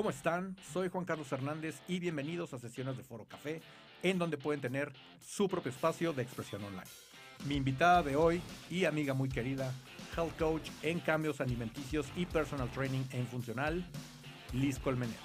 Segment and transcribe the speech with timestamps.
[0.00, 0.56] ¿Cómo están?
[0.72, 3.60] Soy Juan Carlos Hernández y bienvenidos a sesiones de Foro Café,
[4.02, 4.90] en donde pueden tener
[5.20, 6.88] su propio espacio de expresión online.
[7.44, 8.40] Mi invitada de hoy
[8.70, 9.74] y amiga muy querida,
[10.16, 13.84] health coach en cambios alimenticios y personal training en funcional,
[14.54, 15.20] Liz Colmenero.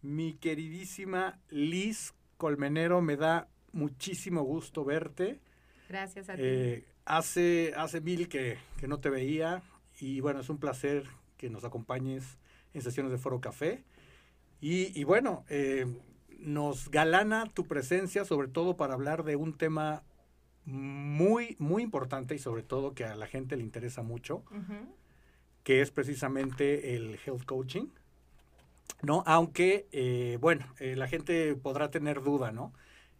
[0.00, 5.40] Mi queridísima Liz Colmenero, me da muchísimo gusto verte.
[5.88, 6.42] Gracias a ti.
[6.44, 9.62] Eh, hace, hace mil que, que no te veía
[9.98, 11.04] y bueno, es un placer
[11.36, 12.38] que nos acompañes
[12.74, 13.82] en sesiones de Foro Café.
[14.60, 15.86] Y, y bueno, eh,
[16.38, 20.02] nos galana tu presencia, sobre todo para hablar de un tema
[20.64, 24.44] muy, muy importante y sobre todo que a la gente le interesa mucho,
[25.62, 27.86] que es precisamente el health coaching.
[29.02, 29.22] ¿No?
[29.26, 32.72] Aunque, eh, bueno, eh, la gente podrá tener duda, ¿no?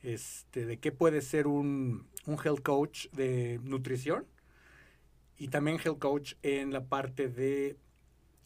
[0.02, 4.27] Este, de qué puede ser un, un health coach de nutrición
[5.39, 7.77] y también health coach en la parte de,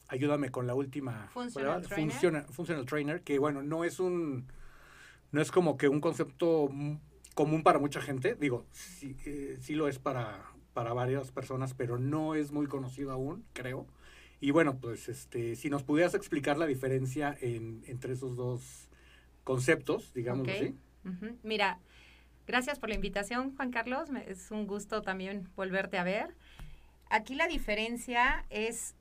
[0.09, 1.89] ayúdame con la última, Functional ¿verdad?
[1.89, 2.12] trainer.
[2.12, 4.47] Funciona- functional trainer, que bueno, no es un,
[5.33, 6.71] no es como que un concepto
[7.34, 11.99] común para mucha gente, digo, sí, eh, sí lo es para, para varias personas, pero
[11.99, 13.87] no es muy conocido aún, creo.
[14.41, 18.89] Y bueno, pues este, si nos pudieras explicar la diferencia en- entre esos dos
[19.45, 20.55] conceptos, digamos Ok.
[20.55, 20.77] así.
[21.43, 21.81] Mira,
[22.47, 24.09] gracias por la invitación, Juan Carlos.
[24.27, 26.35] Es un gusto también volverte a ver.
[27.11, 28.95] Aquí la diferencia es,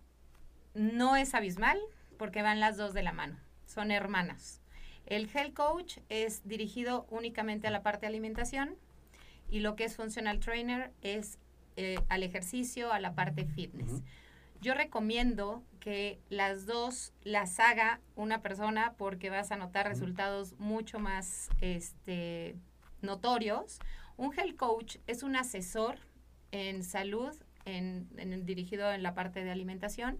[0.74, 1.80] no es abismal,
[2.18, 3.38] porque van las dos de la mano.
[3.66, 4.62] Son hermanas.
[5.06, 8.78] El Health Coach es dirigido únicamente a la parte de alimentación
[9.50, 11.38] y lo que es Functional Trainer es
[11.76, 14.02] eh, al ejercicio, a la parte fitness.
[14.62, 21.00] Yo recomiendo que las dos las haga una persona porque vas a notar resultados mucho
[21.00, 22.56] más este,
[23.02, 23.80] notorios.
[24.18, 26.00] Un health coach es un asesor
[26.52, 27.36] en salud,
[27.66, 28.08] en,
[28.46, 30.20] dirigido en la parte de alimentación.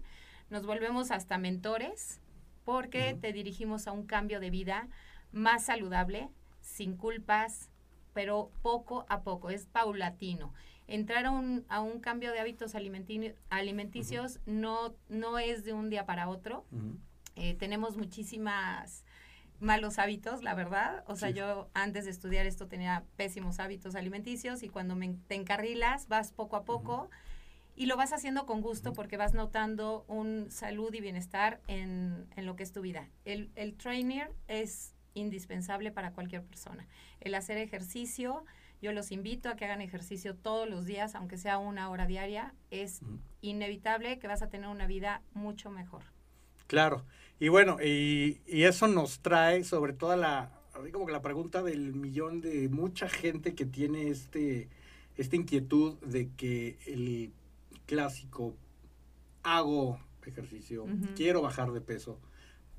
[0.50, 2.20] Nos volvemos hasta mentores
[2.64, 4.88] porque te dirigimos a un cambio de vida
[5.32, 6.28] más saludable,
[6.60, 7.70] sin culpas,
[8.12, 10.52] pero poco a poco, es paulatino.
[10.86, 15.90] Entrar a un, a un cambio de hábitos alimenti- alimenticios no, no es de un
[15.90, 16.66] día para otro.
[17.34, 19.04] Eh, tenemos muchísimas
[19.62, 21.04] malos hábitos, la verdad.
[21.06, 21.34] O sea, Sí.
[21.34, 26.32] yo antes de estudiar esto tenía pésimos hábitos alimenticios y cuando me, te encarrilas vas
[26.32, 27.08] poco a poco
[27.74, 32.44] y lo vas haciendo con gusto porque vas notando un salud y bienestar en, en
[32.44, 33.08] lo que es tu vida.
[33.24, 36.86] El, el trainer es indispensable para cualquier persona.
[37.20, 38.44] El hacer ejercicio,
[38.82, 42.54] yo los invito a que hagan ejercicio todos los días, aunque sea una hora diaria,
[42.70, 43.00] es
[43.42, 46.02] inevitable que vas a tener una vida mucho mejor.
[46.66, 47.04] Claro,
[47.42, 50.52] y bueno, y, y eso nos trae sobre toda la,
[50.92, 54.68] como que la pregunta del millón de mucha gente que tiene este,
[55.16, 57.32] esta inquietud de que el
[57.86, 58.54] clásico
[59.42, 60.86] hago ejercicio,
[61.16, 62.20] quiero bajar de peso,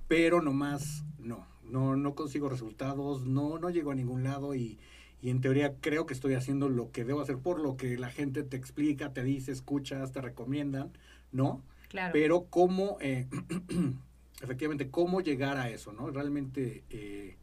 [0.07, 4.79] pero nomás no, no, no consigo resultados, no, no llego a ningún lado y,
[5.22, 8.09] y en teoría creo que estoy haciendo lo que debo hacer por lo que la
[8.09, 10.94] gente te explica, te dice, escuchas, te recomiendan,
[11.34, 11.62] ¿no?
[11.90, 12.13] Claro.
[12.13, 13.28] Pero cómo, eh,
[14.43, 16.11] efectivamente, cómo llegar a eso, ¿no?
[16.11, 17.37] Realmente eh,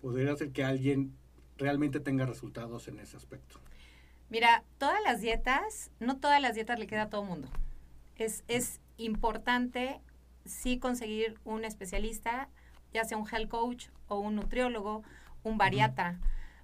[0.00, 1.16] poder hacer que alguien
[1.56, 3.60] realmente tenga resultados en ese aspecto.
[4.28, 7.48] Mira, todas las dietas, no todas las dietas le queda a todo mundo.
[8.16, 10.00] Es, es importante
[10.44, 12.48] sí conseguir un especialista,
[12.92, 15.04] ya sea un health coach o un nutriólogo,
[15.44, 16.18] un bariatra.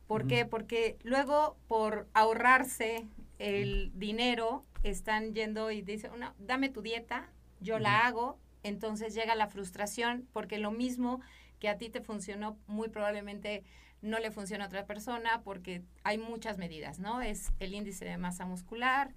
[0.08, 0.44] ¿Por qué?
[0.44, 3.06] Porque luego por ahorrarse
[3.38, 7.28] el dinero están yendo y dicen, "No, dame tu dieta,
[7.60, 11.20] yo la hago, entonces llega la frustración porque lo mismo
[11.58, 13.64] que a ti te funcionó muy probablemente
[14.00, 17.20] no le funciona a otra persona porque hay muchas medidas, ¿no?
[17.20, 19.12] Es el índice de masa muscular,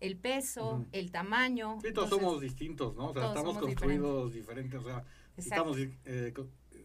[0.00, 1.78] el peso, el tamaño.
[1.82, 3.10] Sí, todos Entonces, somos distintos, ¿no?
[3.10, 5.04] O sea, estamos construidos diferentes, o sea,
[5.36, 5.72] Exacto.
[5.72, 6.32] estamos eh,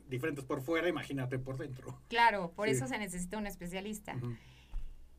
[0.07, 1.99] diferentes por fuera, imagínate por dentro.
[2.07, 2.75] Claro, por Sí.
[2.75, 4.15] eso se necesita un especialista.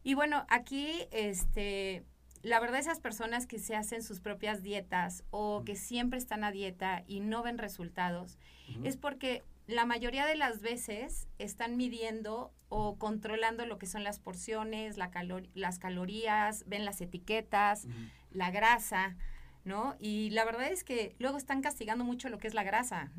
[0.04, 2.04] Y bueno, aquí, este,
[2.44, 6.50] la verdad, esas personas que se hacen sus propias dietas o que siempre están a
[6.52, 8.38] dieta y no ven resultados,
[8.84, 14.18] es porque la mayoría de las veces están midiendo o controlando lo que son las
[14.18, 17.86] porciones, la calor- las calorías, ven las etiquetas,
[18.30, 19.16] la grasa,
[19.64, 19.96] ¿no?
[19.98, 23.10] Y la verdad es que luego están castigando mucho lo que es la grasa.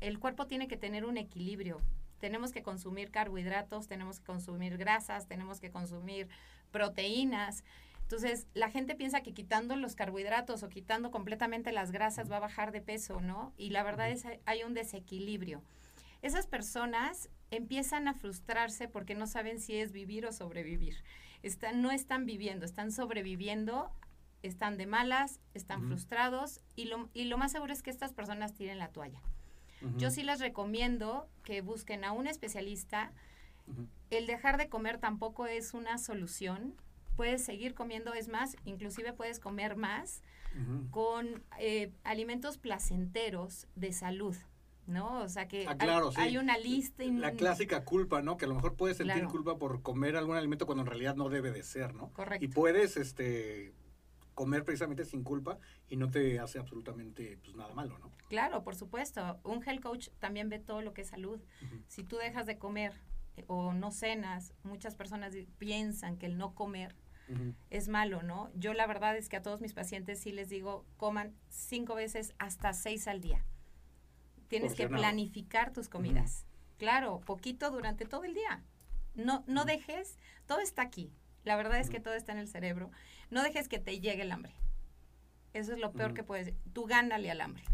[0.00, 1.80] El cuerpo tiene que tener un equilibrio.
[2.20, 6.28] Tenemos que consumir carbohidratos, tenemos que consumir grasas, tenemos que consumir
[6.70, 7.64] proteínas.
[8.06, 12.40] Entonces, la gente piensa que quitando los carbohidratos o quitando completamente las grasas va a
[12.40, 13.52] bajar de peso, ¿no?
[13.56, 15.62] Y la verdad es que hay un desequilibrio.
[16.22, 20.96] Esas personas empiezan a frustrarse porque no saben si es vivir o sobrevivir.
[21.42, 23.92] Están, no están viviendo, están sobreviviendo
[24.46, 28.54] están de malas, están frustrados y lo, y lo más seguro es que estas personas
[28.54, 29.20] tiren la toalla.
[29.98, 33.12] Yo sí les recomiendo que busquen a un especialista.
[34.10, 36.74] El dejar de comer tampoco es una solución.
[37.16, 40.22] Puedes seguir comiendo, es más, inclusive puedes comer más
[40.90, 44.34] con eh, alimentos placenteros de salud,
[44.86, 45.20] ¿no?
[45.22, 46.20] O sea que Ah, hay- claro, sí.
[46.20, 47.04] hay, una lista.
[47.04, 48.36] y- La clásica culpa, ¿no?
[48.38, 49.28] Que a lo mejor puedes sentir Claro.
[49.30, 52.10] culpa por comer algún alimento cuando en realidad no debe de ser, ¿no?
[52.14, 52.44] Correcto.
[52.44, 53.74] Y puedes este
[54.34, 55.58] comer precisamente sin culpa
[55.88, 58.12] y no te hace absolutamente pues nada malo, ¿no?
[58.28, 59.38] Claro, por supuesto.
[59.44, 61.40] Un health coach también ve todo lo que es salud.
[61.86, 62.92] Si tú dejas de comer
[63.36, 66.94] eh, o no cenas, muchas personas piensan que el no comer
[67.70, 68.50] Es malo, ¿no?
[68.54, 72.34] Yo la verdad es que a todos mis pacientes sí les digo, coman cinco veces
[72.38, 73.44] hasta seis al día.
[74.48, 76.46] Tienes que planificar tus comidas.
[76.78, 78.62] Claro, poquito durante todo el día.
[79.14, 81.10] No, no dejes, todo está aquí.
[81.42, 82.90] La verdad es que todo está en el cerebro.
[83.30, 84.54] No dejes que te llegue el hambre.
[85.52, 86.52] Eso es lo peor que puedes.
[86.72, 87.64] Tú gánale al hambre.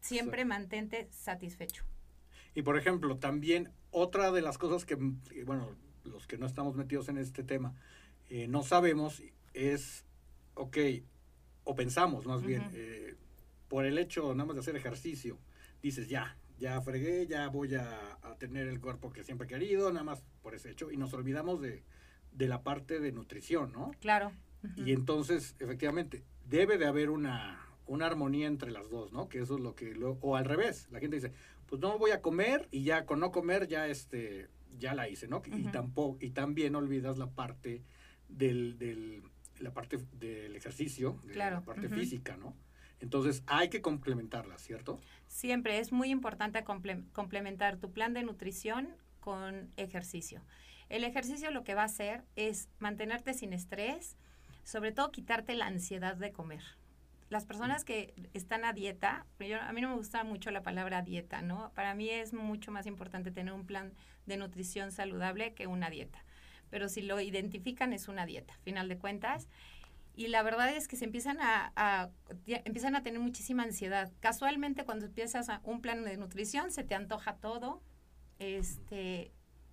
[0.00, 0.48] Siempre Exacto.
[0.48, 1.84] mantente satisfecho.
[2.54, 4.94] Y por ejemplo, también otra de las cosas que,
[5.44, 7.74] bueno, los que no estamos metidos en este tema,
[8.28, 9.22] eh, no sabemos
[9.54, 10.04] es,
[10.54, 10.76] ok,
[11.64, 13.14] o pensamos más bien, eh,
[13.68, 15.38] por el hecho nada más de hacer ejercicio,
[15.82, 19.90] dices, ya, ya fregué, ya voy a, a tener el cuerpo que siempre he querido,
[19.92, 21.82] nada más por ese hecho, y nos olvidamos de,
[22.32, 23.92] de la parte de nutrición, ¿no?
[24.00, 24.32] Claro.
[24.76, 29.28] Y entonces, efectivamente, debe de haber una, una armonía entre las dos, ¿no?
[29.28, 31.32] Que eso es lo que, lo- o al revés, la gente dice,
[31.66, 34.48] pues no voy a comer y ya con no comer ya este,
[34.78, 35.42] ya la hice, ¿no?
[35.46, 37.82] Y tampoco, y también olvidas la parte
[38.28, 39.22] del, del
[39.58, 42.54] la parte del ejercicio, de Claro, la parte física, ¿no?
[43.00, 45.00] Entonces hay que complementarla, ¿cierto?
[45.26, 48.88] Siempre es muy importante comple- complementar tu plan de nutrición
[49.20, 50.42] con ejercicio.
[50.88, 54.16] El ejercicio lo que va a hacer es mantenerte sin estrés,
[54.64, 56.62] sobre todo quitarte la ansiedad de comer.
[57.30, 61.02] Las personas que están a dieta, yo- a mí no me gusta mucho la palabra
[61.02, 61.72] dieta, ¿no?
[61.74, 63.92] Para mí es mucho más importante tener un plan
[64.26, 66.24] de nutrición saludable que una dieta.
[66.70, 69.48] Pero si lo identifican es una dieta, final de cuentas.
[70.14, 72.10] Y la verdad es que se empiezan a,
[72.46, 74.10] empiezan a tener muchísima ansiedad.
[74.20, 77.80] Casualmente cuando empiezas a un plan de nutrición se te antoja todo.
[78.40, 79.30] Este,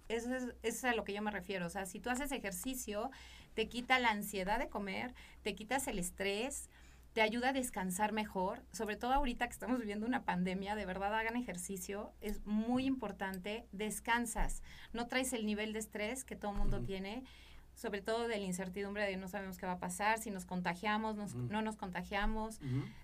[0.07, 1.65] eso es, eso es a lo que yo me refiero.
[1.65, 3.09] O sea, si tú haces ejercicio,
[3.55, 6.69] te quita la ansiedad de comer, te quitas el estrés,
[7.15, 8.61] te ayuda a descansar mejor.
[8.73, 12.11] Sobre todo ahorita que estamos viviendo una pandemia, de verdad hagan ejercicio.
[12.19, 13.65] Es muy importante.
[13.71, 14.61] Descansas.
[14.91, 17.23] No traes el nivel de estrés que todo el mundo tiene
[17.73, 21.17] sobre todo de la incertidumbre de no sabemos qué va a pasar, si nos contagiamos,
[21.17, 22.59] nos- no nos contagiamos.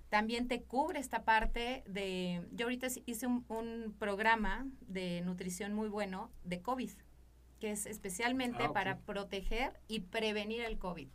[0.10, 2.48] También te cubre esta parte de...
[2.54, 6.92] Yo ahorita hice un, un programa de nutrición muy bueno de COVID,
[7.60, 11.10] que es especialmente Ah, para proteger y prevenir el COVID.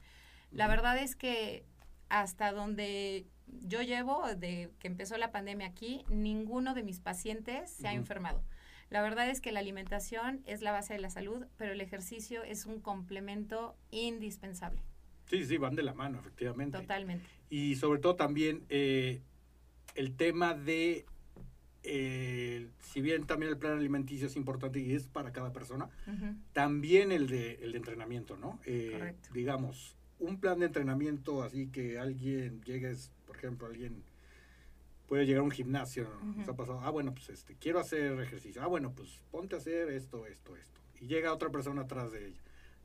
[0.50, 1.64] La verdad es que
[2.08, 3.26] hasta donde
[3.66, 8.42] yo llevo, de que empezó la pandemia aquí, ninguno de mis pacientes se ha enfermado.
[8.90, 12.44] La verdad es que la alimentación es la base de la salud, pero el ejercicio
[12.44, 14.80] es un complemento indispensable,
[15.28, 16.78] Sí, sí, van de la mano, efectivamente.
[16.78, 17.26] totalmente.
[17.50, 19.20] Y sobre todo también eh,
[19.96, 21.04] el tema de,
[21.82, 25.88] eh, si bien también el plan alimenticio es importante y es para cada persona,
[26.52, 28.60] también el de, el de entrenamiento, ¿no?
[28.66, 29.28] Eh, Correcto.
[29.32, 34.02] Digamos, un plan de entrenamiento así que alguien llegues, por ejemplo, alguien
[35.06, 36.34] puede llegar a un gimnasio, ¿no?
[36.34, 39.58] nos ha pasado, ah, bueno, pues este, quiero hacer ejercicio, ah, bueno, pues ponte a
[39.58, 40.80] hacer esto, esto, esto.
[41.00, 42.40] Y llega otra persona atrás de ella,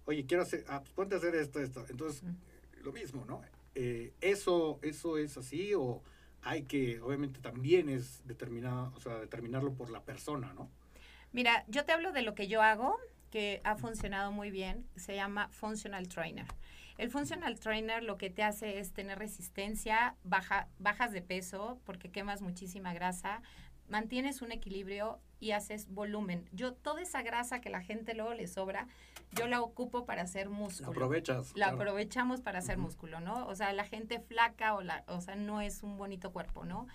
[0.05, 1.85] oye, quiero hacer, ah, pues ponte a hacer esto, esto.
[1.89, 2.23] Entonces,
[2.83, 3.41] lo mismo, ¿no?
[3.73, 6.01] Eh, eso, eso es así o
[6.43, 10.69] hay que, obviamente también es determinado, o sea, determinarlo por la persona, ¿no?
[11.31, 12.97] Mira, yo te hablo de lo que yo hago,
[13.29, 16.47] que ha funcionado muy bien, se llama Functional Trainer.
[17.01, 22.11] El Functional Trainer lo que te hace es tener resistencia, baja, bajas de peso porque
[22.11, 23.41] quemas muchísima grasa,
[23.89, 26.47] mantienes un equilibrio y haces volumen.
[26.51, 28.87] Yo toda esa grasa que la gente luego le sobra,
[29.31, 30.91] yo la ocupo para hacer La músculo.
[30.91, 31.47] aprovechas.
[31.47, 31.77] la claro.
[31.77, 33.47] aprovechamos para hacer músculo, ¿no?
[33.47, 36.85] O sea, la gente flaca o la, o sea, no es un bonito cuerpo, ¿no?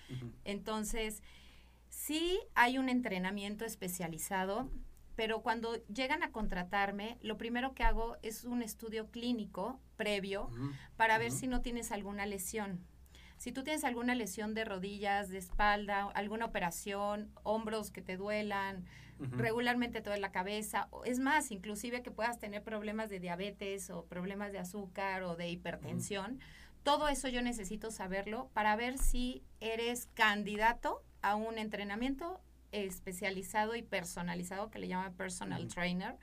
[0.44, 1.20] Entonces,
[1.88, 4.70] sí hay un entrenamiento especializado,
[5.16, 10.50] pero cuando llegan a contratarme, lo primero que hago es un estudio clínico previo
[10.96, 12.84] para ver si no tienes alguna lesión.
[13.38, 18.84] Si tú tienes alguna lesión de rodillas, de espalda, alguna operación, hombros que te duelan,
[19.18, 24.52] regularmente toda la cabeza, es más, inclusive que puedas tener problemas de diabetes o problemas
[24.52, 26.40] de azúcar o de hipertensión,
[26.82, 32.40] todo eso yo necesito saberlo para ver si eres candidato a un entrenamiento
[32.84, 36.16] especializado y personalizado que le llaman personal trainer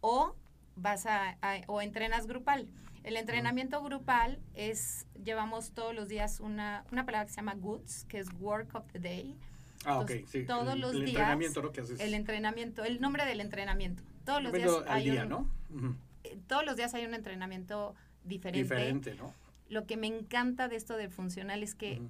[0.00, 0.34] o
[0.76, 2.66] vas a, a- o entrenas grupal.
[3.04, 8.04] El entrenamiento grupal es, llevamos todos los días una, una palabra que se llama GOODS,
[8.08, 9.36] que es Work of the Day.
[9.84, 10.44] Ah, ok, Entonces, sí.
[10.46, 11.70] todos el, los el días, entrenamiento, ¿no?
[11.72, 12.00] Que haces.
[12.00, 14.02] El entrenamiento, el nombre del entrenamiento.
[14.24, 15.36] Todos los días Entrenamiento al hay día,
[15.80, 18.62] un, eh, todos los días hay un entrenamiento diferente.
[18.74, 19.32] Diferente, ¿no?
[19.68, 22.02] Lo que me encanta de esto del funcional es que.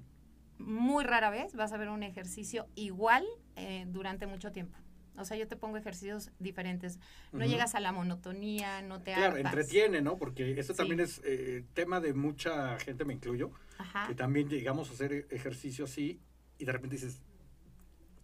[0.59, 4.77] Muy rara vez vas a ver un ejercicio igual eh, durante mucho tiempo.
[5.17, 6.99] O sea, yo te pongo ejercicios diferentes.
[7.31, 7.49] No Ujú.
[7.49, 9.51] llegas a la monotonía, no te Claro, hartas.
[9.53, 10.17] entretiene, ¿no?
[10.17, 10.77] Porque eso Sí.
[10.77, 14.07] también es eh, tema de mucha gente, me incluyo, Ajá.
[14.07, 16.19] que también llegamos a hacer e- ejercicio así
[16.59, 17.21] y de repente dices,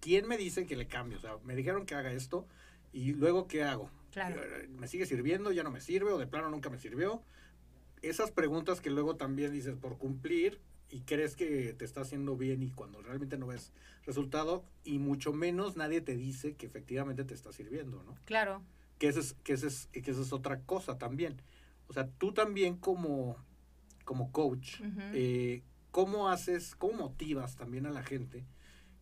[0.02, 1.18] ¿quién me dice que le cambie?
[1.18, 2.48] O sea, me dijeron que haga esto
[2.92, 3.90] y luego ¿qué hago?
[4.12, 4.40] Claro.
[4.44, 5.52] Eh, ¿Me sigue sirviendo?
[5.52, 6.12] ¿Ya no me sirve?
[6.12, 7.24] ¿O de plano nunca me sirvió?
[8.04, 10.60] Esas preguntas que luego también dices por cumplir
[10.90, 13.72] y crees que te está haciendo bien y cuando realmente no ves
[14.06, 18.16] resultado y mucho menos nadie te dice que efectivamente te está sirviendo, ¿no?
[18.26, 18.62] Claro.
[19.00, 21.42] que esa es, que esa es, que esa es otra cosa también.
[21.88, 23.38] O sea, tú también como,
[24.06, 24.82] como coach,
[25.14, 28.46] eh, ¿cómo haces, cómo motivas también a la gente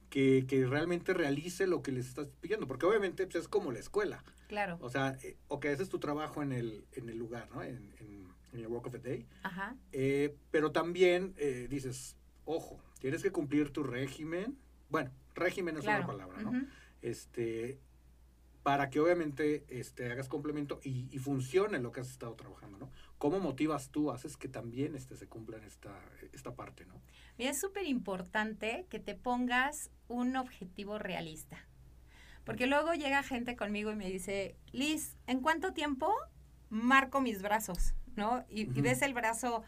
[0.09, 2.67] que, que realmente realice lo que les estás pidiendo?
[2.67, 4.23] Porque obviamente pues, es como la escuela.
[4.47, 4.77] Claro.
[4.81, 7.63] O sea, eh, ok, ese es tu trabajo en el, en el lugar, ¿no?
[7.63, 8.20] En, en,
[8.53, 9.25] el Work of the Day.
[9.43, 9.75] Ajá.
[9.91, 12.15] Eh, pero también eh, dices,
[12.46, 14.58] ojo, tienes que cumplir tu régimen.
[14.89, 16.03] Bueno, régimen es Claro.
[16.03, 16.65] una palabra, ¿no?
[17.01, 17.79] Este
[18.63, 22.91] para que obviamente este hagas complemento y, y funcione lo que has estado trabajando, ¿no?
[23.17, 26.00] ¿Cómo motivas tú, haces que también este se cumpla en esta,
[26.31, 27.01] esta parte, ¿no?
[27.39, 31.58] Es súper importante que te pongas un objetivo realista.
[32.43, 36.12] Porque luego llega gente conmigo y me dice, Liz, ¿en cuánto tiempo
[36.70, 37.93] marco mis brazos?
[38.15, 38.43] ¿No?
[38.49, 39.63] Y, ves el brazo,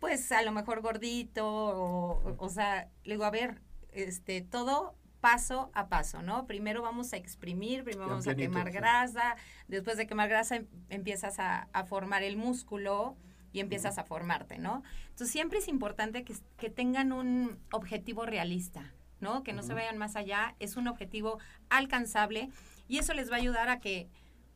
[0.00, 3.62] pues a lo mejor gordito, o, o- sea, le digo, a ver,
[3.92, 6.46] este, todo paso a paso, ¿no?
[6.46, 8.72] Primero vamos a exprimir, primero vamos a quemar sí.
[8.74, 9.36] grasa,
[9.68, 13.16] después de quemar grasa em- empiezas a, a formar el músculo
[13.52, 14.82] y empiezas a formarte, ¿no?
[15.04, 19.42] Entonces siempre es importante que, que tengan un objetivo realista, ¿no?
[19.42, 21.38] Que no se vayan más allá, es un objetivo
[21.70, 22.50] alcanzable
[22.86, 24.08] y eso les va a ayudar a que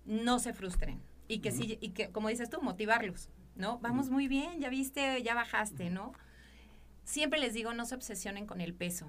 [0.04, 3.78] no se frustren y que sí, y que como dices tú, motivarlos, ¿no?
[3.78, 6.12] Vamos muy bien, ya viste, ya bajaste, ¿no?
[7.04, 9.08] Siempre les digo, no se obsesionen con el peso.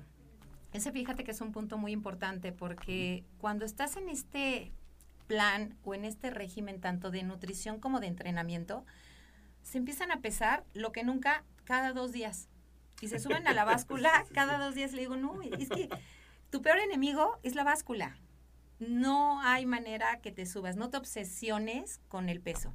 [0.71, 4.71] Ese fíjate que es un punto muy importante porque cuando estás en este
[5.25, 8.85] plan o en este régimen tanto de nutrición como de entrenamiento,
[9.63, 12.49] se empiezan a pesar lo que nunca cada dos días.
[13.01, 14.93] Y se suben a la báscula cada dos días.
[14.93, 15.89] Le digo, no, es que
[16.51, 18.15] tu peor enemigo es la báscula.
[18.81, 22.73] No hay manera que te subas, no te obsesiones con el peso.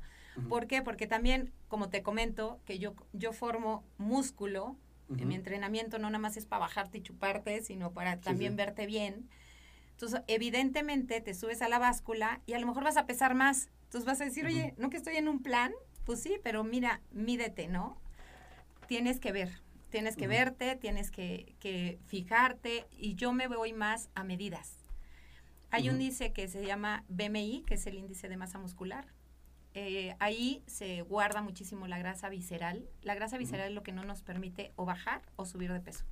[0.48, 0.80] ¿Por qué?
[0.80, 4.76] Porque también, como te comento, que yo, yo formo músculo
[5.08, 5.24] Ujú.
[5.24, 8.56] mi entrenamiento no nada más es para bajarte y chuparte, sino para también sí.
[8.56, 9.28] verte bien.
[9.92, 13.70] Entonces, evidentemente, te subes a la báscula y a lo mejor vas a pesar más.
[13.84, 15.72] Entonces vas a decir, oye, ¿no que estoy en un plan?
[16.04, 17.96] Pues sí, pero mira, mídete, ¿no?
[18.86, 19.60] Tienes que ver,
[19.90, 24.85] tienes que verte, tienes que, que fijarte y yo me voy más a medidas.
[25.70, 29.06] Hay un índice que se llama BMI, que es el índice de masa muscular.
[29.74, 32.88] Eh, ahí se guarda muchísimo la grasa visceral.
[33.02, 36.04] La grasa visceral es lo que no nos permite o bajar o subir de peso.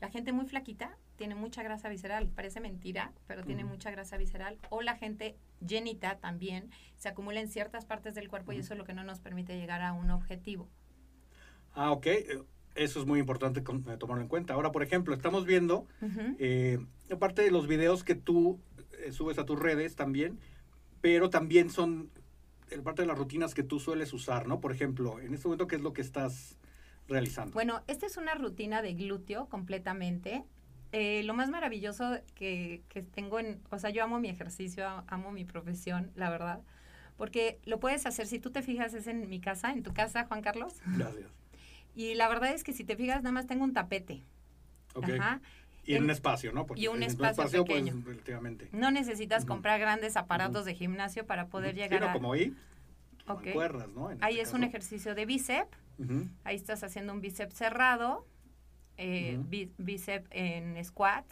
[0.00, 4.58] La gente muy flaquita tiene mucha grasa visceral, parece mentira, pero tiene mucha grasa visceral.
[4.70, 8.78] O la gente llenita también se acumula en ciertas partes del cuerpo y eso es
[8.78, 10.68] lo que no nos permite llegar a un objetivo.
[11.74, 12.06] Ah, ok.
[12.06, 12.42] eh,
[12.76, 14.54] Eso es muy importante con- eh, tomarlo en cuenta.
[14.54, 15.86] Ahora, por ejemplo, estamos viendo,
[16.38, 16.78] eh,
[17.12, 18.60] aparte de los videos que tú
[19.12, 20.38] subes a tus redes también,
[21.00, 22.10] pero también son
[22.70, 24.60] eh, parte de las rutinas que tú sueles usar, ¿no?
[24.60, 26.56] Por ejemplo, en este momento, ¿qué es lo que estás
[27.08, 27.52] realizando?
[27.52, 30.44] Bueno, esta es una rutina de glúteo completamente.
[30.92, 35.30] Eh, lo más maravilloso que, que tengo en, o sea, yo amo mi ejercicio, amo
[35.30, 36.60] mi profesión, la verdad,
[37.16, 40.24] porque lo puedes hacer, si tú te fijas, es en mi casa, en tu casa,
[40.24, 41.30] Juan Carlos, Gracias.
[41.94, 44.24] y la verdad es que si te fijas, nada más tengo un tapete.
[44.94, 45.10] Ok.
[45.10, 45.40] Ajá.
[45.90, 46.66] Y en un espacio, ¿no?
[46.76, 48.02] y un en espacio pues, pequeño.
[48.04, 48.68] relativamente.
[48.72, 52.12] No necesitas comprar grandes aparatos de gimnasio para poder llegar no, a...
[52.12, 52.54] como ahí,
[53.26, 53.44] Ok.
[53.46, 54.10] mancuernas, ¿no?
[54.10, 55.76] En Ahí este es un ejercicio de bíceps,
[56.44, 58.26] ahí estás haciendo un bíceps cerrado,
[58.96, 59.38] eh,
[59.78, 61.24] bíceps en squat,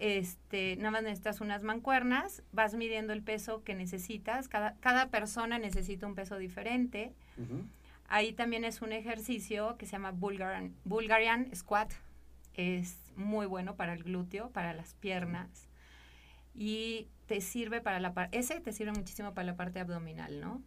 [0.00, 5.58] este, nada más necesitas unas mancuernas, vas midiendo el peso que necesitas, cada, cada persona
[5.58, 7.12] necesita un peso diferente.
[8.08, 11.92] Ahí también es un ejercicio que se llama Bulgarian, Bulgarian Squat,
[12.54, 15.68] es muy bueno para el glúteo, para las piernas
[16.54, 20.62] y te sirve para la parte, ese te sirve muchísimo para la parte abdominal, ¿no?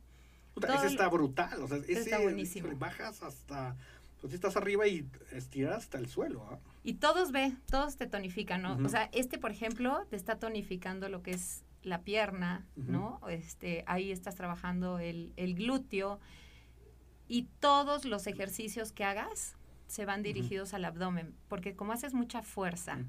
[0.68, 1.62] Ese está brutal.
[1.62, 2.70] O sea, ese, Está buenísimo.
[2.77, 3.75] Bajas hasta.
[4.22, 6.46] Pues estás arriba y estiras hasta el suelo.
[6.51, 6.60] ¿ah?
[6.84, 8.77] Y todos ve, todos te tonifican, ¿no?
[8.84, 13.22] O sea, este, por ejemplo, te está tonificando lo que es la pierna, ¿no?
[13.29, 16.20] Este, ahí estás trabajando el, el, glúteo
[17.29, 19.56] y todos los ejercicios que hagas
[19.89, 23.00] se van dirigidos al abdomen, porque como haces mucha fuerza,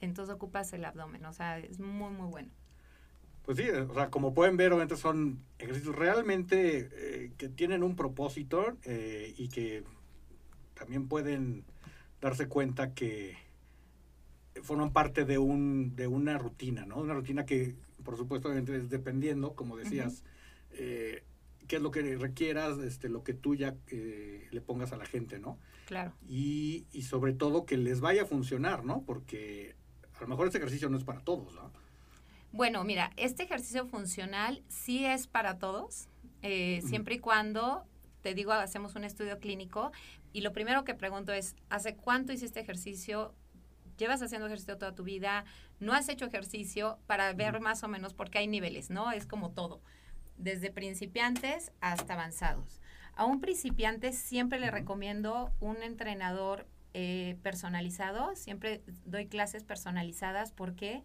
[0.00, 2.48] entonces ocupas el abdomen, o sea, es muy, muy bueno.
[3.44, 7.96] Pues sí, o sea, como pueden ver, obviamente son ejercicios realmente eh, que tienen un
[7.96, 9.82] propósito eh, y que
[10.74, 11.64] también pueden
[12.20, 13.36] darse cuenta que
[14.62, 16.98] forman parte de, un, de una rutina, ¿no?
[16.98, 17.74] Una rutina que,
[18.04, 20.22] por supuesto, obviamente es dependiendo, como decías,
[20.70, 21.24] eh,
[21.72, 25.38] qué es lo que requieras, este, lo que tú ya le pongas a la gente,
[25.38, 25.58] ¿no?
[25.86, 26.12] Claro.
[26.28, 29.04] Y, y sobre todo que les vaya a funcionar, ¿no?
[29.06, 29.74] Porque
[30.18, 31.72] a lo mejor este ejercicio no es para todos, ¿no?
[32.52, 36.08] Bueno, mira, este ejercicio funcional sí es para todos,
[36.42, 37.86] eh, siempre y cuando,
[38.20, 39.92] te digo, hacemos un estudio clínico
[40.34, 43.32] y lo primero que pregunto es, ¿hace cuánto hiciste ejercicio?
[43.96, 45.46] ¿Llevas haciendo ejercicio toda tu vida?
[45.80, 46.98] ¿No has hecho ejercicio?
[47.06, 49.10] Para ver más o menos, porque hay niveles, ¿no?
[49.10, 49.80] Es como todo,
[50.36, 52.80] desde principiantes hasta avanzados.
[53.14, 61.02] A un principiante siempre le recomiendo un entrenador eh, personalizado, siempre doy clases personalizadas porque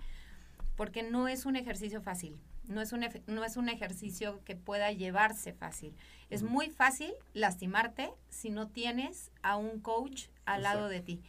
[0.77, 2.39] porque no es un ejercicio fácil.
[2.67, 5.96] No es, un, no es un ejercicio que pueda llevarse fácil.
[6.29, 11.22] Es muy fácil lastimarte si no tienes a un coach al lado de ti.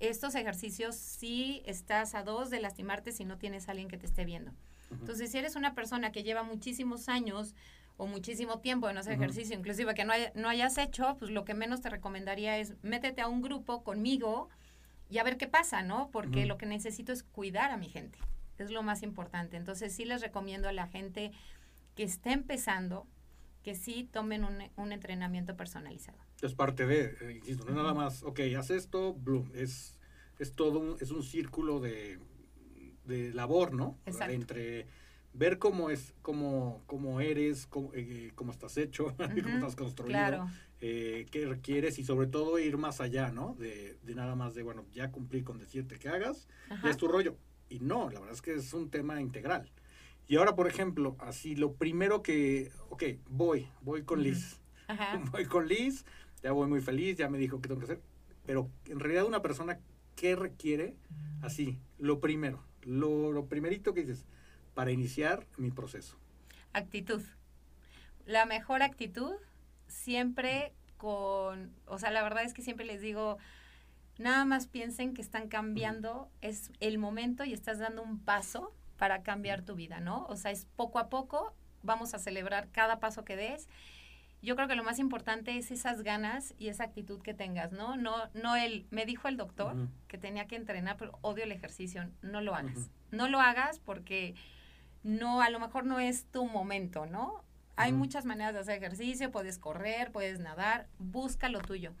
[0.00, 4.06] Estos ejercicios sí estás a dos de lastimarte si no tienes a alguien que te
[4.06, 4.52] esté viendo.
[5.00, 7.54] Entonces, si eres una persona que lleva muchísimos años
[7.96, 11.54] o muchísimo tiempo en ese ejercicio, inclusive que no, no hayas hecho, pues lo que
[11.54, 14.48] menos te recomendaría es métete a un grupo conmigo
[15.10, 16.10] y a ver qué pasa, ¿no?
[16.10, 18.18] Porque lo que necesito es cuidar a mi gente
[18.62, 19.56] es lo más importante.
[19.56, 21.32] Entonces sí les recomiendo a la gente
[21.94, 23.06] que esté empezando
[23.62, 26.18] que sí tomen un, entrenamiento personalizado.
[26.40, 30.00] Es parte de, eh, insisto, no es nada más, ok, haz esto, bloom, es,
[30.40, 32.18] es todo un, es un círculo de,
[33.04, 33.98] de labor, ¿no?
[34.06, 34.32] Exacto.
[34.32, 34.86] Entre
[35.34, 40.46] ver cómo es, cómo, cómo eres, cómo, eh, cómo estás hecho, cómo estás construido,
[40.80, 43.54] eh, qué requieres y sobre todo ir más allá, ¿no?
[43.58, 46.48] De, de, nada más de, bueno, ya cumplí con decirte que hagas,
[46.84, 47.36] es tu rollo
[47.68, 49.70] y no, la verdad es que es un tema integral.
[50.28, 54.58] Y ahora, por ejemplo, así lo primero que, ok, voy, voy con Liz.
[55.32, 56.04] Voy con Liz,
[56.42, 58.00] ya voy muy feliz, ya me dijo qué tengo que hacer.
[58.44, 59.78] Pero en realidad una persona,
[60.16, 60.96] ¿qué requiere?
[61.40, 64.24] Así, lo primero, lo, lo primerito que dices,
[64.74, 66.16] para iniciar mi proceso.
[66.72, 67.22] Actitud.
[68.26, 69.34] La mejor actitud,
[69.88, 73.38] siempre con, o sea, la verdad es que siempre les digo,
[74.18, 79.22] Nada más piensen que están cambiando, es el momento y estás dando un paso para
[79.22, 80.26] cambiar tu vida, ¿no?
[80.26, 83.68] O sea, es poco a poco, vamos a celebrar cada paso que des.
[84.42, 87.96] Yo creo que lo más importante es esas ganas y esa actitud que tengas, ¿no?
[87.96, 92.10] No, no el, me dijo el doctor que tenía que entrenar, pero odio el ejercicio,
[92.22, 92.90] no lo hagas.
[93.12, 94.34] No lo hagas porque
[95.04, 97.44] no, a lo mejor no es tu momento, ¿no?
[97.76, 101.92] Hay muchas maneras de hacer ejercicio, puedes correr, puedes nadar, busca lo tuyo.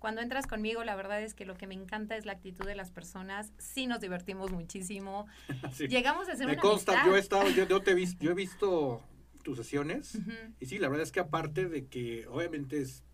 [0.00, 2.74] Cuando entras conmigo, la verdad es que lo que me encanta es la actitud de
[2.74, 3.52] las personas.
[3.58, 5.26] Sí nos divertimos muchísimo.
[5.78, 9.02] Llegamos a ser me consta, yo he estado, yo, te he visto, yo he visto
[9.42, 10.18] tus sesiones
[10.60, 13.04] y sí, la verdad es que aparte de que obviamente es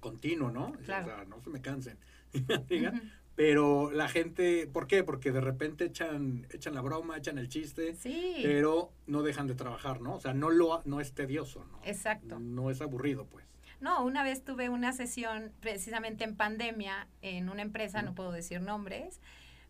[0.00, 0.74] continuo, ¿no?
[0.80, 1.98] O sea, no se me cansen.
[3.36, 5.02] Pero la gente, ¿por qué?
[5.02, 8.38] Porque de repente echan, echan la broma, echan el chiste, sí.
[8.44, 10.14] pero no dejan de trabajar, ¿no?
[10.14, 11.80] O sea, no lo no es tedioso, ¿no?
[11.84, 12.38] Exacto.
[12.38, 13.44] No es aburrido, pues.
[13.80, 18.60] No, una vez tuve una sesión precisamente en pandemia en una empresa, no puedo decir
[18.60, 19.20] nombres,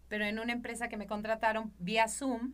[0.09, 2.53] pero en una empresa que me contrataron vía Zoom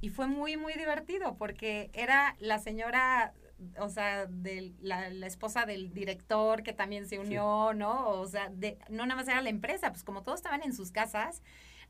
[0.00, 3.32] y fue muy, muy divertido porque era la señora,
[3.78, 8.08] o sea, de la, esposa del director que también se unió, ¿no?
[8.10, 10.92] O sea, de, no nada más era la empresa, pues como todos estaban en sus
[10.92, 11.42] casas,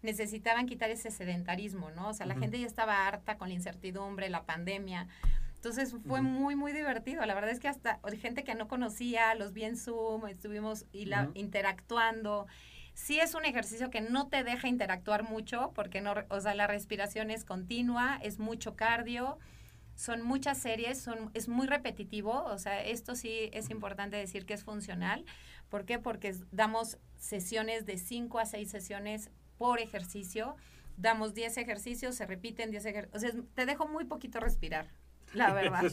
[0.02, 2.08] necesitaban quitar ese sedentarismo, ¿no?
[2.08, 5.08] O sea, la gente ya estaba harta con la incertidumbre, la pandemia.
[5.56, 7.26] Entonces fue muy, muy divertido.
[7.26, 11.06] La verdad es que hasta gente que no conocía, los vi en Zoom, estuvimos y
[11.06, 12.46] la, interactuando.
[12.96, 16.66] Sí es un ejercicio que no te deja interactuar mucho porque no, o sea, la
[16.66, 19.38] respiración es continua, es mucho cardio,
[19.94, 24.54] son muchas series, son, es muy repetitivo, o sea, esto sí es importante decir que
[24.54, 25.26] es funcional.
[25.68, 25.98] ¿Por qué?
[25.98, 30.56] Porque damos sesiones de 5 a 6 sesiones por ejercicio,
[30.96, 34.88] damos 10 ejercicios, se repiten 10 ejercicios, o sea, te dejo muy poquito respirar.
[35.34, 35.84] La verdad.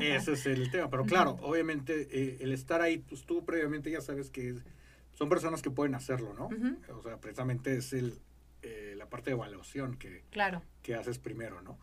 [0.00, 0.88] ese, es, el tema.
[0.88, 4.54] Pero claro, obviamente eh, el estar ahí, pues tú previamente ya sabes que
[5.20, 6.48] son personas que pueden hacerlo, ¿no?
[6.96, 8.18] O sea, precisamente es el,
[8.62, 10.62] eh, la parte de evaluación que, claro.
[10.82, 11.78] que haces primero, ¿no?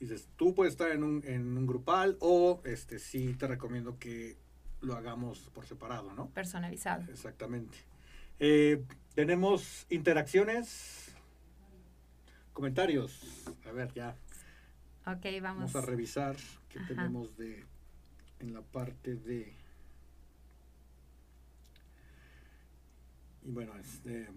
[0.00, 4.36] Dices, tú puedes estar en un, en un grupal o este sí te recomiendo que
[4.80, 6.30] lo hagamos por separado, ¿no?
[6.30, 7.04] Personalizado.
[7.08, 7.78] Exactamente.
[8.40, 8.82] Eh,
[9.14, 11.14] tenemos interacciones,
[12.52, 13.46] comentarios.
[13.64, 14.16] A ver, ya
[15.06, 15.72] Ok, vamos.
[15.72, 16.34] Vamos a revisar
[16.68, 17.64] qué tenemos de
[18.40, 19.54] en la parte de
[23.44, 24.28] y bueno, este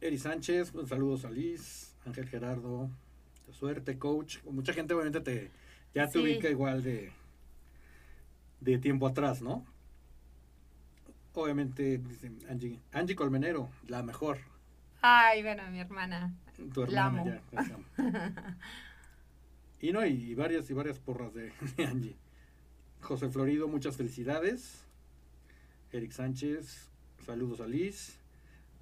[0.00, 2.90] Eri Sánchez, pues, saludos a Liz, Ángel Gerardo,
[3.46, 4.38] de suerte, coach.
[4.44, 5.50] Mucha gente obviamente te
[5.94, 6.18] ya te Sí.
[6.18, 7.12] ubica igual de
[8.60, 9.64] de tiempo atrás, ¿no?
[11.34, 14.38] Obviamente, dicen Angie, Angie Colmenero, la mejor.
[15.02, 16.32] Ay, bueno, mi hermana.
[16.72, 17.62] Tu hermana ya.
[17.64, 17.78] ya
[19.80, 22.16] y no, y varias y varias porras de, de Angie.
[23.02, 24.84] José Florido, muchas felicidades.
[25.92, 26.88] Eric Sánchez,
[27.26, 28.18] saludos a Liz.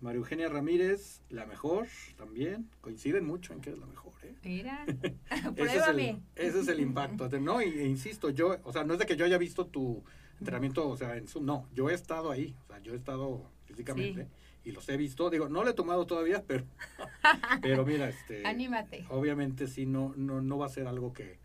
[0.02, 1.86] María Eugenia Ramírez, la mejor
[2.16, 2.68] también.
[2.80, 4.34] Coinciden mucho en que es la mejor, ¿eh?
[4.42, 6.20] Mira, Ese es, el, pruébame.
[6.34, 7.28] ese es el impacto.
[7.40, 10.02] No, y, e insisto, yo, o sea, no es de que yo haya visto tu
[10.40, 13.48] entrenamiento, o sea, en Zoom, no, yo he estado ahí, o sea, yo he estado
[13.64, 14.26] físicamente
[14.64, 16.64] y los he visto, digo, no le he tomado todavía, pero,
[17.62, 19.06] pero mira, este, Anímate.
[19.08, 21.38] obviamente sí, no, no, no va a ser algo que,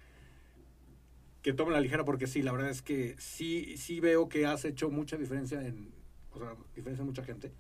[1.44, 4.66] que tome la ligera, porque sí, la verdad es que sí, sí veo que has
[4.66, 5.97] hecho mucha diferencia en,
[6.38, 7.52] o sea, diferencia en mucha gente,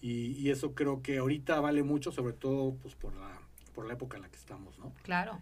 [0.00, 3.40] y, y eso creo que ahorita vale mucho, sobre todo, pues, por la,
[3.74, 4.92] por la época en la que estamos, ¿no?
[5.02, 5.40] Claro.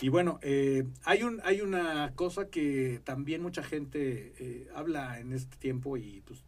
[0.00, 5.32] Y bueno, eh, hay, un, hay una cosa que también mucha gente eh, habla en
[5.32, 6.42] este tiempo y pues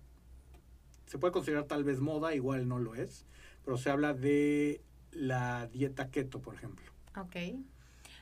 [1.07, 3.25] se puede considerar tal vez moda, igual no lo es,
[3.65, 4.81] pero se habla de
[5.13, 6.85] la dieta keto, por ejemplo.
[7.17, 7.37] Ok.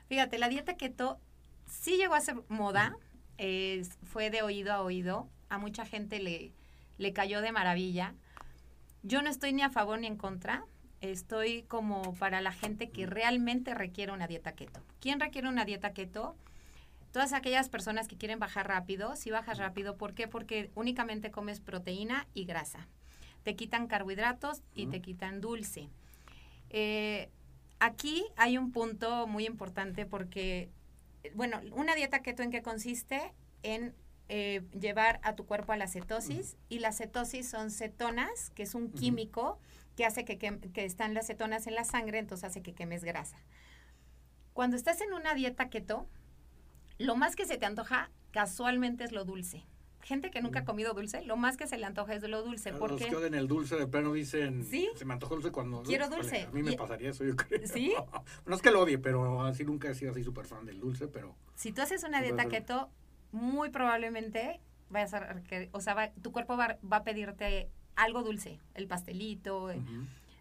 [0.08, 1.18] Fíjate, la dieta keto
[1.66, 2.94] sí llegó a ser moda,
[4.04, 6.52] fue de oído a oído, a mucha gente le,
[6.98, 8.14] le cayó de maravilla.
[9.02, 10.64] Yo no estoy ni a favor ni en contra,
[11.00, 14.80] estoy como para la gente que realmente requiere una dieta keto.
[15.00, 16.37] ¿Quién requiere una dieta keto?
[17.12, 20.26] Todas aquellas personas que quieren bajar rápido, si bajas rápido, ¿por qué?
[20.26, 22.88] Porque únicamente comes proteína y grasa.
[23.44, 25.90] Te quitan carbohidratos y te quitan dulce.
[26.70, 27.28] Eh,
[27.78, 30.70] aquí hay un punto muy importante porque,
[31.35, 33.33] bueno, una dieta keto en qué consiste?
[33.62, 33.94] En
[34.28, 38.74] eh, llevar a tu cuerpo a la cetosis y la cetosis son cetonas, que es
[38.74, 39.58] un químico
[39.96, 43.04] que hace que, quem- que están las cetonas en la sangre, entonces hace que quemes
[43.04, 43.37] grasa.
[44.52, 46.06] Cuando estás en una dieta keto,
[46.98, 49.64] lo más que se te antoja casualmente es lo dulce.
[50.02, 52.70] Gente que nunca ha comido dulce, lo más que se le antoja es lo dulce.
[52.70, 54.90] Los porque que odian el dulce de plano dicen, Sí.
[54.96, 55.82] se me antojó dulce cuando...
[55.82, 56.42] Quiero dulce.
[56.42, 57.66] A mí me Y- pasaría eso, yo creo.
[57.66, 57.94] ¿Sí?
[58.46, 61.08] no es que lo odie, pero así nunca he sido así súper fan del dulce,
[61.08, 61.34] pero...
[61.54, 62.90] Si tú haces una Puede dieta keto,
[63.35, 65.37] muy probablemente vayas a
[65.73, 69.70] o sea, va- tu cuerpo va, va a pedirte algo dulce, el pastelito.
[69.70, 69.83] eh.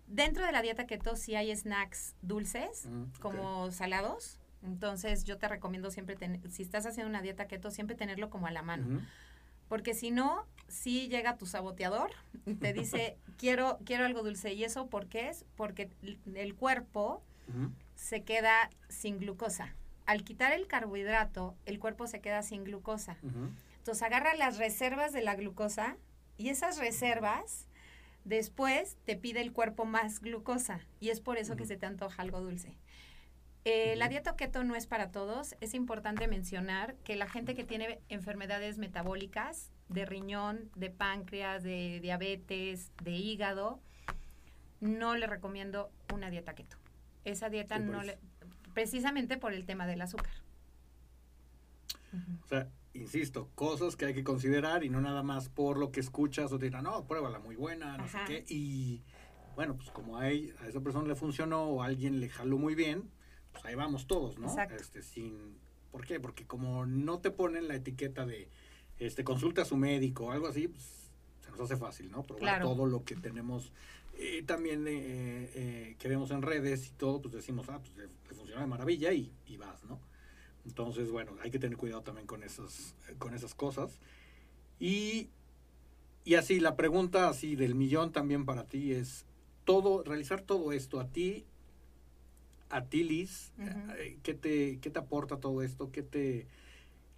[0.08, 3.20] Dentro de la dieta keto sí hay snacks dulces, ok.
[3.20, 4.40] como salados.
[4.64, 8.48] Entonces yo te recomiendo siempre, ten- si estás haciendo una dieta keto, siempre tenerlo como
[8.48, 9.02] a la mano.
[9.70, 12.12] Porque si no, sí llega tu saboteador
[12.46, 14.54] y te dice, quiero, quiero algo dulce.
[14.54, 15.46] ¿Y eso por qué es?
[15.56, 17.24] Porque el- el cuerpo
[17.96, 19.74] se queda sin glucosa.
[20.06, 23.18] Al quitar el carbohidrato, el cuerpo se queda sin glucosa.
[23.78, 25.98] Entonces agarra las reservas de la glucosa
[26.38, 27.68] y esas reservas
[28.26, 32.22] después te pide el cuerpo más glucosa y es por eso que se te antoja
[32.22, 32.78] algo dulce.
[33.66, 35.56] Eh, La dieta keto no es para todos.
[35.62, 42.00] Es importante mencionar que la gente que tiene enfermedades metabólicas de riñón, de páncreas, de
[42.02, 43.80] diabetes, de hígado,
[44.82, 46.76] no le recomiendo una dieta keto.
[47.24, 48.18] Esa dieta Sí, no le...
[48.74, 50.32] Precisamente por el tema del azúcar.
[52.44, 56.00] O sea, insisto, cosas que hay que considerar y no nada más por lo que
[56.00, 58.28] escuchas o te dirán, no, pruébala, muy buena, no Ajá.
[58.28, 58.54] sé qué.
[58.54, 59.02] Y
[59.56, 63.10] bueno, pues como a esa persona le funcionó o a alguien le jaló muy bien,
[63.52, 64.48] pues ahí vamos todos, ¿no?
[64.48, 64.76] Exacto.
[64.76, 65.58] Este, sin,
[65.92, 66.20] ¿Por qué?
[66.20, 68.50] Porque como no te ponen la etiqueta de,
[68.98, 72.24] este, consulta a su médico o algo así, pues se nos hace fácil, ¿no?
[72.24, 72.70] Probar Claro.
[72.70, 73.72] todo lo que tenemos.
[74.17, 78.08] Eh, también eh, eh, que vemos en redes y todo, pues decimos, ah, pues le,
[78.08, 79.99] le funciona de maravilla y, y vas, ¿no?
[80.65, 83.99] Entonces, bueno, hay que tener cuidado también con esas, eh, con esas cosas.
[84.80, 85.30] Y,
[86.23, 89.26] y así, la pregunta así del millón también para ti es,
[89.65, 91.45] todo, realizar todo esto a ti,
[92.69, 95.91] a ti Liz, eh, ¿qué, te, ¿qué te aporta todo esto?
[95.91, 96.47] ¿Qué te,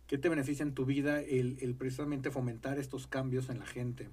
[0.07, 4.09] qué te beneficia en tu vida el, el precisamente fomentar estos cambios en la gente?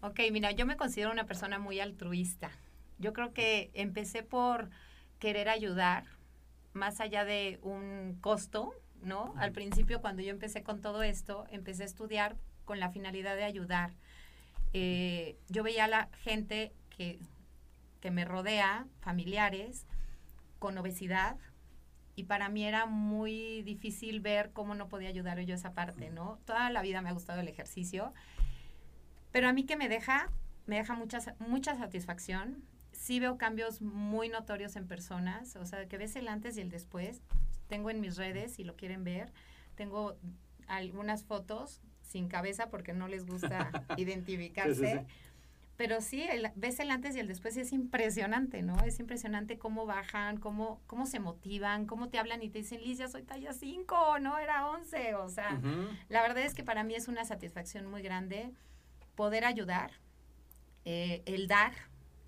[0.00, 2.50] Ok, mira, yo me considero una persona muy altruista.
[2.98, 4.70] Yo creo que empecé por
[5.18, 6.04] querer ayudar,
[6.72, 9.34] más allá de un costo, ¿no?
[9.38, 13.42] Al principio, cuando yo empecé con todo esto, empecé a estudiar con la finalidad de
[13.42, 13.92] ayudar.
[14.72, 17.18] Eh, yo veía a la gente que,
[18.00, 19.84] que me rodea, familiares,
[20.60, 21.36] con obesidad,
[22.14, 26.38] y para mí era muy difícil ver cómo no podía ayudar yo esa parte, ¿no?
[26.44, 28.12] Toda la vida me ha gustado el ejercicio,
[29.32, 30.30] pero a mí que me deja,
[30.66, 32.62] me deja mucha, mucha satisfacción.
[32.92, 36.70] Sí veo cambios muy notorios en personas, o sea, que ves el antes y el
[36.70, 37.22] después.
[37.68, 39.32] tengo en mis redes, si lo quieren ver,
[39.74, 40.16] tengo
[40.66, 45.04] algunas fotos sin cabeza porque no les gusta identificarse.
[45.76, 48.76] Pero sí, ves el antes y el después y es impresionante, ¿no?
[48.80, 52.98] Es impresionante cómo bajan, cómo, cómo se motivan, cómo te hablan y te dicen, Liz,
[52.98, 55.14] ya soy talla 5, no era 11.
[55.14, 55.60] O sea,
[56.08, 58.50] la verdad es que para mí es una satisfacción muy grande
[59.18, 59.90] poder ayudar,
[60.84, 61.72] eh, el dar,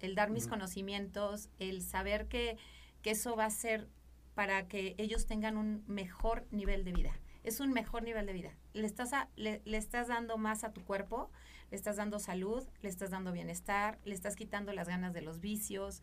[0.00, 2.56] el dar mis conocimientos, el saber que,
[3.00, 3.86] que eso va a ser
[4.34, 7.12] para que ellos tengan un mejor nivel de vida.
[7.44, 8.56] Es un mejor nivel de vida.
[8.72, 11.30] Le estás, le, le estás dando más a tu cuerpo,
[11.70, 15.38] le estás dando salud, le estás dando bienestar, le estás quitando las ganas de los
[15.38, 16.02] vicios.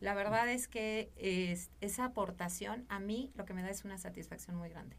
[0.00, 1.10] La verdad es que
[1.80, 4.96] esa aportación a mí lo que me da es una satisfacción muy grande.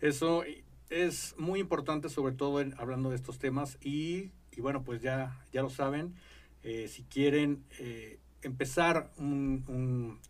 [0.00, 0.44] Eso
[0.88, 3.76] es muy importante, sobre todo en, hablando de estos temas.
[3.80, 6.14] Y, bueno, pues ya, ya lo saben,
[6.62, 10.20] eh, si quieren eh, empezar un,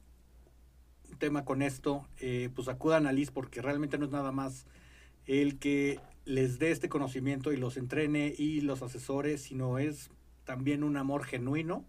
[1.18, 4.66] tema con esto, eh, pues acudan a Liz porque realmente no es nada más
[5.26, 10.10] el que les dé este conocimiento y los entrene y los asesores, sino es
[10.44, 11.84] también un amor genuino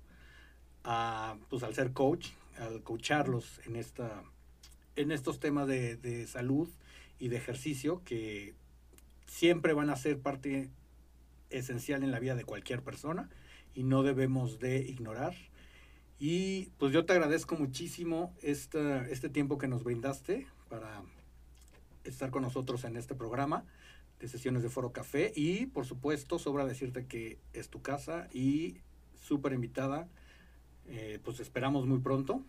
[0.83, 4.23] a, pues, al ser coach, al coacharlos en, esta,
[4.95, 6.69] en estos temas de salud
[7.17, 8.53] y de ejercicio que
[9.25, 10.69] siempre van a ser parte
[11.53, 13.29] esencial en la vida de cualquier persona
[13.73, 15.33] y no debemos de ignorar.
[16.19, 21.03] Y pues yo te agradezco muchísimo esta, este tiempo que nos brindaste para
[22.03, 23.65] estar con nosotros en este programa
[24.19, 25.33] de sesiones de Foro Café.
[25.35, 28.77] Y por supuesto, sobra decirte que es tu casa y
[29.21, 30.07] súper invitada.
[30.87, 32.43] Eh, pues esperamos muy pronto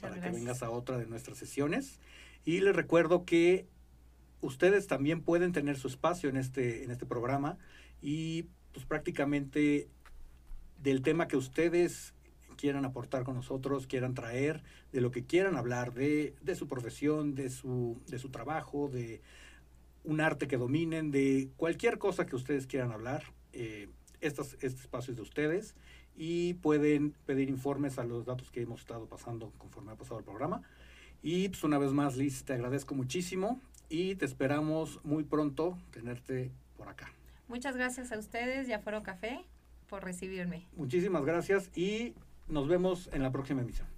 [0.00, 2.00] para que vengas a otra de nuestras sesiones.
[2.44, 3.66] Y les recuerdo que
[4.40, 7.58] ustedes también pueden tener su espacio en este, en este programa
[8.02, 9.88] y pues prácticamente
[10.82, 12.14] del tema que ustedes
[12.56, 14.62] quieran aportar con nosotros, quieran traer,
[14.92, 19.22] de lo que quieran hablar, de, su profesión, de su, de su trabajo, de,
[20.04, 23.24] un arte que dominen, de cualquier cosa que ustedes quieran hablar.
[23.52, 23.88] Eh,
[24.20, 25.74] estos, este espacio es de ustedes
[26.16, 30.24] y pueden pedir informes a los datos que hemos estado pasando conforme ha pasado el
[30.24, 30.62] programa.
[31.22, 36.50] Y pues una vez más, Liz, te agradezco muchísimo y te esperamos muy pronto tenerte
[36.76, 37.12] por acá.
[37.52, 39.44] Muchas gracias a ustedes y a Foro Café
[39.86, 40.66] por recibirme.
[40.74, 42.14] Muchísimas gracias y
[42.48, 43.91] nos vemos en la próxima emisión.